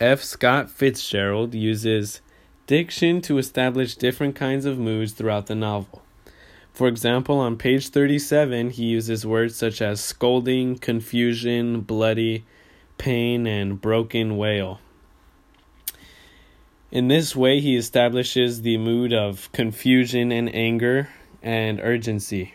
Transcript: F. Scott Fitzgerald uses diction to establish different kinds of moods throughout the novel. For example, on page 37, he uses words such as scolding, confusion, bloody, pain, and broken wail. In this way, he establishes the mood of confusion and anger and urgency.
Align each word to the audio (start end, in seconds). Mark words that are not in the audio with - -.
F. 0.00 0.22
Scott 0.22 0.70
Fitzgerald 0.70 1.54
uses 1.54 2.20
diction 2.68 3.20
to 3.22 3.36
establish 3.36 3.96
different 3.96 4.36
kinds 4.36 4.64
of 4.64 4.78
moods 4.78 5.12
throughout 5.12 5.46
the 5.46 5.56
novel. 5.56 6.02
For 6.72 6.86
example, 6.86 7.40
on 7.40 7.56
page 7.56 7.88
37, 7.88 8.70
he 8.70 8.84
uses 8.84 9.26
words 9.26 9.56
such 9.56 9.82
as 9.82 10.00
scolding, 10.00 10.78
confusion, 10.78 11.80
bloody, 11.80 12.44
pain, 12.96 13.48
and 13.48 13.80
broken 13.80 14.36
wail. 14.36 14.78
In 16.92 17.08
this 17.08 17.34
way, 17.34 17.58
he 17.58 17.74
establishes 17.74 18.62
the 18.62 18.78
mood 18.78 19.12
of 19.12 19.50
confusion 19.50 20.30
and 20.30 20.54
anger 20.54 21.08
and 21.42 21.80
urgency. 21.80 22.54